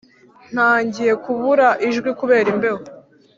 [0.53, 2.81] ntangiye kubura ijwi kubera imbeho